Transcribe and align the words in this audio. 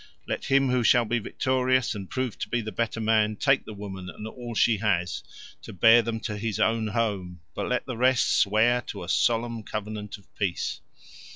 Let 0.27 0.45
him 0.45 0.69
who 0.69 0.83
shall 0.83 1.05
be 1.05 1.19
victorious 1.19 1.93
and 1.93 2.09
prove 2.09 2.39
to 2.39 2.49
be 2.49 2.59
the 2.61 2.71
better 2.71 2.99
man 2.99 3.35
take 3.35 3.65
the 3.65 3.73
woman 3.75 4.09
and 4.09 4.27
all 4.27 4.55
she 4.55 4.77
has, 4.77 5.23
to 5.61 5.73
bear 5.73 6.01
them 6.01 6.19
to 6.21 6.37
his 6.39 6.59
own 6.59 6.87
home, 6.87 7.41
but 7.53 7.69
let 7.69 7.85
the 7.85 7.97
rest 7.97 8.31
swear 8.35 8.81
to 8.87 9.03
a 9.03 9.07
solemn 9.07 9.61
covenant 9.61 10.17
of 10.17 10.25
peace." 10.33 10.81